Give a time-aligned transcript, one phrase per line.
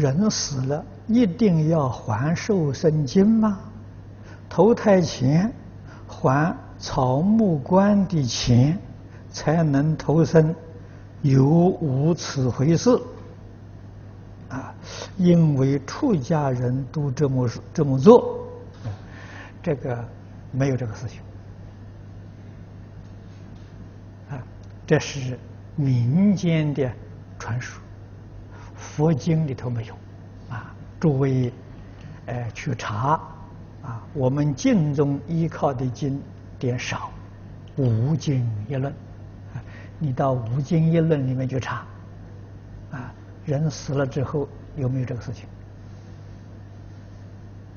[0.00, 3.60] 人死了一定要还受生金吗？
[4.48, 5.52] 投胎前
[6.08, 8.76] 还草木官的钱
[9.30, 10.52] 才能投生，
[11.22, 13.00] 有无此回事？
[14.48, 14.74] 啊，
[15.16, 18.44] 因为出家人都这么这么做，
[19.62, 20.04] 这个
[20.50, 21.20] 没有这个事情。
[24.30, 24.42] 啊，
[24.84, 25.38] 这是
[25.76, 26.90] 民间的
[27.38, 27.80] 传说。
[29.00, 29.94] 佛经里头没有，
[30.50, 31.50] 啊，诸位，
[32.26, 33.18] 呃，去查，
[33.82, 36.20] 啊，我们经中依靠的经
[36.58, 37.10] 典少，
[37.82, 38.92] 《无经一论》，
[39.54, 39.64] 啊，
[39.98, 41.76] 你到《无经一论》里面去查，
[42.90, 43.10] 啊，
[43.46, 44.46] 人死了之后
[44.76, 45.46] 有没有这个事情？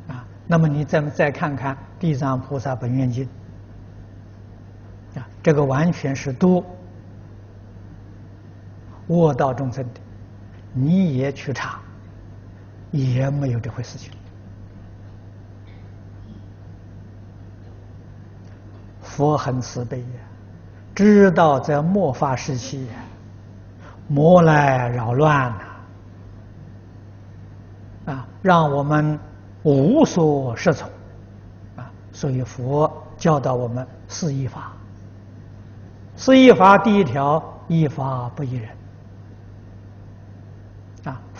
[0.10, 3.26] 啊，那么你再再看看《地藏菩萨本愿经》，
[5.22, 6.66] 啊，这个完全是度
[9.08, 10.02] 恶道众生的。
[10.74, 11.80] 你也去查，
[12.92, 14.12] 也没有这回事情。
[19.02, 20.06] 佛很慈悲呀，
[20.96, 22.88] 知道在末法时期，
[24.08, 25.54] 魔来扰乱
[28.06, 29.20] 呐，啊，让我们
[29.62, 30.90] 无所适从，
[31.76, 34.72] 啊，所以佛教导我们四依法。
[36.16, 38.70] 四依法第一条，依法不依人。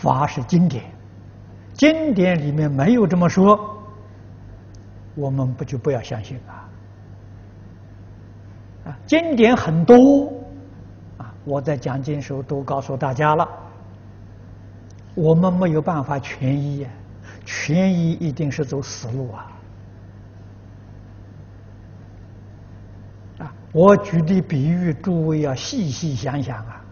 [0.04, 0.84] 法是经典，
[1.74, 3.58] 经典里面没有这么说，
[5.16, 6.68] 我们不就不要相信啊？
[8.86, 9.96] 啊，经典很多，
[11.18, 13.48] 啊，我在讲经时候都告诉大家了，
[15.16, 16.90] 我们没有办法全依呀，
[17.46, 19.52] 全依一定是走死路啊！
[23.40, 26.83] 啊，我举的比喻，诸位要细细想想啊。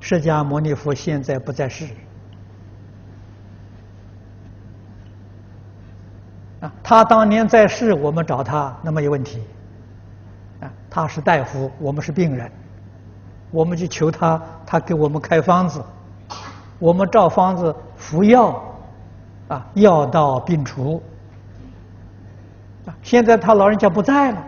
[0.00, 1.86] 释迦牟尼佛现在不在世
[6.60, 9.42] 啊，他当年在世，我们找他那没有问题
[10.60, 10.70] 啊。
[10.90, 12.50] 他是大夫，我们是病人，
[13.50, 15.82] 我们去求他，他给我们开方子，
[16.78, 18.62] 我们照方子服药
[19.48, 21.02] 啊，药到病除
[22.86, 22.94] 啊。
[23.02, 24.38] 现在他老人家不在了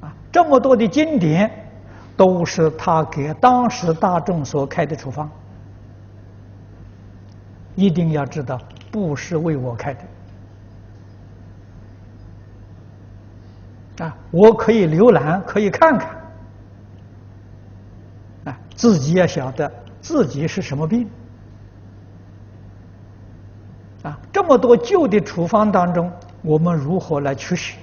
[0.00, 1.59] 啊，这么多的经典。
[2.20, 5.26] 都是他给当时大众所开的处方，
[7.74, 8.60] 一定要知道，
[8.90, 9.94] 不是为我开
[13.94, 14.14] 的啊！
[14.30, 16.10] 我可以浏览，可以看看
[18.44, 21.08] 啊，自己要晓得自己是什么病
[24.02, 24.20] 啊！
[24.30, 27.78] 这么多旧的处方当中，我们如何来取舍？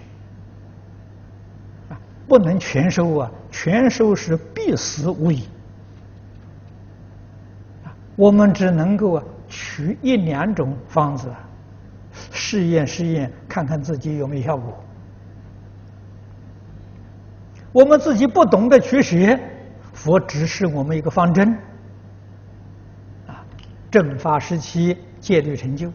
[2.27, 3.31] 不能全收啊！
[3.49, 5.47] 全收是必死无疑。
[8.17, 11.31] 我们只能够啊取一两种方子，
[12.31, 14.77] 试验试验，看看自己有没有效果。
[17.71, 19.39] 我们自己不懂得取舍，
[19.93, 21.57] 佛指示我们一个方针：
[23.27, 23.45] 啊，
[23.89, 25.91] 正法时期戒律成就，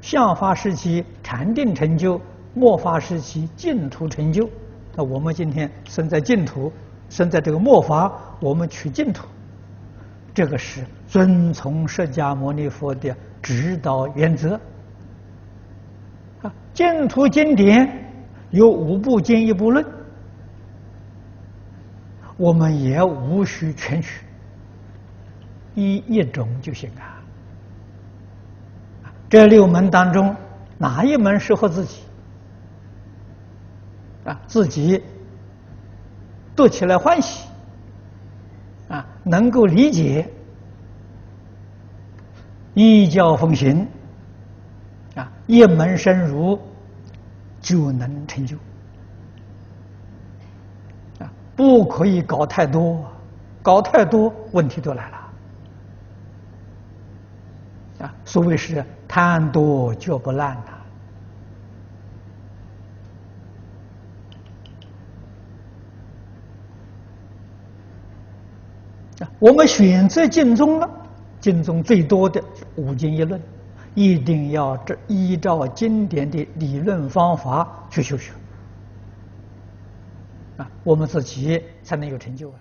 [0.00, 2.20] 相法时期禅定成就，
[2.54, 4.48] 末法时期净土成就。
[4.96, 6.72] 那我们今天生在净土，
[7.08, 9.26] 生在这个末法，我们取净土，
[10.32, 14.58] 这个是遵从释迦牟尼佛的指导原则。
[16.42, 18.12] 啊，净土经典
[18.50, 19.84] 有五部经一部论，
[22.36, 24.24] 我们也无需全取，
[25.74, 27.18] 一一种就行啊。
[29.28, 30.36] 这六门当中，
[30.78, 32.02] 哪一门适合自己？
[34.24, 35.02] 啊，自己
[36.56, 37.46] 读起来欢喜，
[38.88, 40.26] 啊，能够理解，
[42.72, 43.86] 一教奉行，
[45.14, 46.58] 啊，一门深入
[47.60, 48.56] 就能成就，
[51.18, 53.04] 啊，不可以搞太多，
[53.62, 55.16] 搞太多问题都来了，
[58.06, 60.73] 啊，所谓是贪多嚼不烂呐。
[69.38, 70.88] 我们选择经宗了，
[71.40, 72.42] 经宗最多的
[72.76, 73.40] 五经一论，
[73.94, 78.32] 一定要这依照经典的理论方法去修学，
[80.56, 82.56] 啊，我们自己才能有成就啊。